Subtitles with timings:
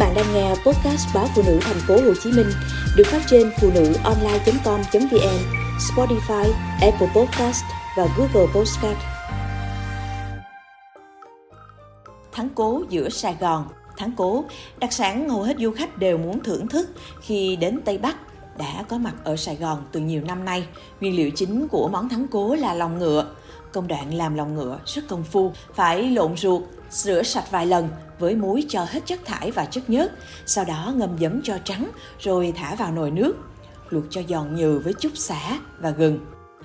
[0.00, 2.50] bạn đang nghe podcast báo phụ nữ thành phố Hồ Chí Minh
[2.96, 5.38] được phát trên phụ nữ online.com.vn,
[5.78, 7.64] Spotify, Apple Podcast
[7.96, 8.98] và Google Podcast.
[12.32, 13.64] Thắng cố giữa Sài Gòn
[13.96, 14.44] Thắng cố,
[14.78, 16.88] đặc sản hầu hết du khách đều muốn thưởng thức
[17.20, 18.16] khi đến Tây Bắc
[18.58, 20.66] đã có mặt ở Sài Gòn từ nhiều năm nay.
[21.00, 23.26] Nguyên liệu chính của món thắng cố là lòng ngựa.
[23.72, 27.88] Công đoạn làm lòng ngựa rất công phu, phải lộn ruột, rửa sạch vài lần
[28.18, 30.12] với muối cho hết chất thải và chất nhớt,
[30.46, 31.90] sau đó ngâm giấm cho trắng
[32.20, 33.36] rồi thả vào nồi nước,
[33.90, 36.18] luộc cho giòn nhừ với chút xả và gừng.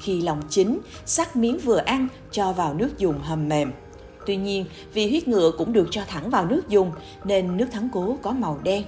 [0.00, 3.72] Khi lòng chín, sắc miếng vừa ăn cho vào nước dùng hầm mềm.
[4.26, 6.92] Tuy nhiên, vì huyết ngựa cũng được cho thẳng vào nước dùng
[7.24, 8.84] nên nước thắng cố có màu đen.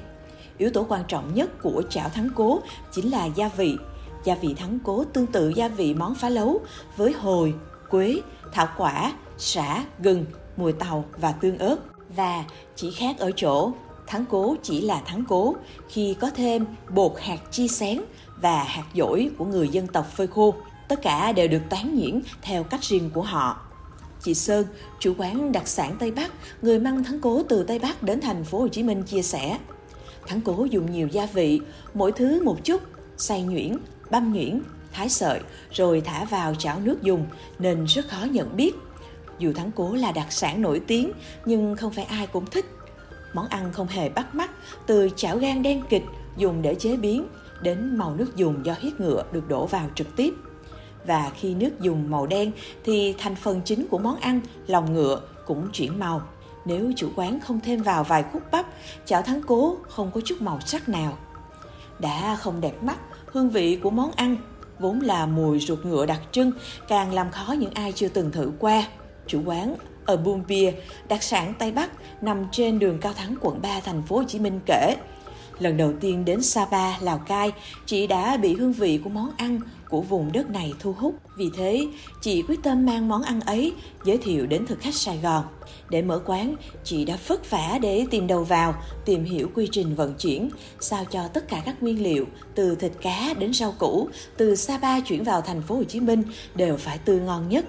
[0.58, 2.60] Yếu tố quan trọng nhất của chảo thắng cố
[2.92, 3.77] chính là gia vị.
[4.24, 6.60] Gia vị thắng cố tương tự gia vị món phá lấu
[6.97, 7.55] với hồi,
[7.91, 8.20] quế,
[8.52, 10.24] thảo quả, sả, gừng,
[10.58, 11.76] mùi tàu và tương ớt.
[12.16, 12.44] Và
[12.76, 13.72] chỉ khác ở chỗ,
[14.06, 15.54] thắng cố chỉ là thắng cố
[15.88, 18.00] khi có thêm bột hạt chi xén
[18.36, 20.55] và hạt dổi của người dân tộc phơi khô.
[20.88, 23.60] Tất cả đều được tán nhuyễn theo cách riêng của họ.
[24.22, 24.66] Chị Sơn,
[25.00, 28.44] chủ quán đặc sản Tây Bắc, người mang thắng cố từ Tây Bắc đến thành
[28.44, 29.58] phố Hồ Chí Minh chia sẻ.
[30.27, 31.61] Thắng cố dùng nhiều gia vị,
[31.94, 32.83] mỗi thứ một chút,
[33.16, 33.77] xay nhuyễn,
[34.11, 34.61] băm nhuyễn,
[34.92, 35.40] thái sợi
[35.70, 37.27] rồi thả vào chảo nước dùng
[37.58, 38.74] nên rất khó nhận biết.
[39.39, 41.12] Dù thắng cố là đặc sản nổi tiếng
[41.44, 42.67] nhưng không phải ai cũng thích.
[43.34, 44.50] Món ăn không hề bắt mắt
[44.86, 46.05] từ chảo gan đen kịch
[46.36, 47.28] dùng để chế biến
[47.62, 50.34] đến màu nước dùng do huyết ngựa được đổ vào trực tiếp.
[51.06, 52.53] Và khi nước dùng màu đen
[52.84, 56.23] thì thành phần chính của món ăn, lòng ngựa cũng chuyển màu.
[56.64, 58.67] Nếu chủ quán không thêm vào vài khúc bắp,
[59.05, 61.19] chảo thắng cố không có chút màu sắc nào.
[61.98, 64.36] Đã không đẹp mắt, hương vị của món ăn
[64.78, 66.52] vốn là mùi ruột ngựa đặc trưng,
[66.89, 68.84] càng làm khó những ai chưa từng thử qua.
[69.28, 69.76] Chủ quán
[70.06, 70.72] ở Buôn Bia,
[71.08, 71.90] đặc sản Tây Bắc
[72.22, 74.96] nằm trên đường Cao Thắng quận 3 thành phố Hồ Chí Minh kể.
[75.58, 77.52] Lần đầu tiên đến Sapa, Lào Cai,
[77.86, 81.14] chị đã bị hương vị của món ăn của vùng đất này thu hút.
[81.36, 81.86] Vì thế,
[82.20, 83.72] chị quyết tâm mang món ăn ấy
[84.05, 85.44] giới thiệu đến thực khách Sài Gòn.
[85.90, 88.74] Để mở quán, chị đã vất vả để tìm đầu vào,
[89.05, 90.50] tìm hiểu quy trình vận chuyển,
[90.80, 92.24] sao cho tất cả các nguyên liệu
[92.55, 96.22] từ thịt cá đến rau củ, từ Sapa chuyển vào thành phố Hồ Chí Minh
[96.55, 97.64] đều phải tươi ngon nhất.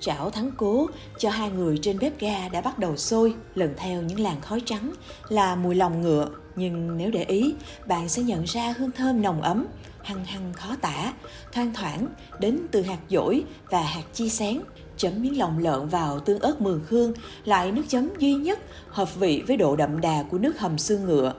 [0.00, 0.86] Chảo thắng cố
[1.18, 4.62] cho hai người trên bếp ga đã bắt đầu sôi, lần theo những làn khói
[4.66, 4.92] trắng
[5.28, 6.28] là mùi lòng ngựa.
[6.56, 7.54] Nhưng nếu để ý,
[7.86, 9.66] bạn sẽ nhận ra hương thơm nồng ấm,
[10.02, 11.12] hăng hăng khó tả,
[11.52, 12.06] thoang thoảng
[12.40, 14.62] đến từ hạt dổi và hạt chi sáng
[14.98, 17.12] Chấm miếng lòng lợn vào tương ớt mường khương,
[17.44, 21.04] lại nước chấm duy nhất hợp vị với độ đậm đà của nước hầm xương
[21.04, 21.32] ngựa.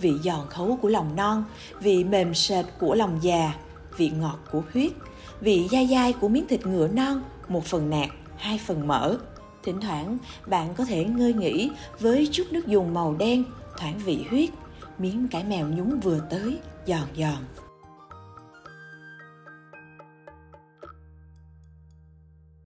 [0.00, 1.44] Vị giòn khấu của lòng non,
[1.80, 3.52] vị mềm sệt của lòng già,
[3.96, 4.92] vị ngọt của huyết,
[5.40, 9.16] vị dai dai của miếng thịt ngựa non, một phần nạc, hai phần mỡ.
[9.62, 13.44] Thỉnh thoảng, bạn có thể ngơi nghỉ với chút nước dùng màu đen,
[13.76, 14.50] thoảng vị huyết,
[14.98, 17.63] miếng cải mèo nhúng vừa tới, giòn giòn.